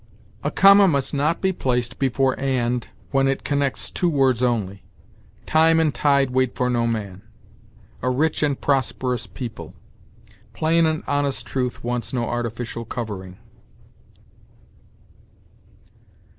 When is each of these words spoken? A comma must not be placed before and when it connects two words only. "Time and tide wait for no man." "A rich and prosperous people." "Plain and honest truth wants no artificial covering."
A 0.43 0.49
comma 0.49 0.87
must 0.87 1.13
not 1.13 1.41
be 1.41 1.53
placed 1.53 1.99
before 1.99 2.33
and 2.39 2.87
when 3.11 3.27
it 3.27 3.43
connects 3.43 3.91
two 3.91 4.09
words 4.09 4.41
only. 4.41 4.81
"Time 5.45 5.79
and 5.79 5.93
tide 5.93 6.31
wait 6.31 6.55
for 6.55 6.71
no 6.71 6.87
man." 6.87 7.21
"A 8.01 8.09
rich 8.09 8.41
and 8.41 8.59
prosperous 8.59 9.27
people." 9.27 9.75
"Plain 10.53 10.87
and 10.87 11.03
honest 11.05 11.45
truth 11.45 11.83
wants 11.83 12.13
no 12.13 12.23
artificial 12.27 12.83
covering." 12.83 13.37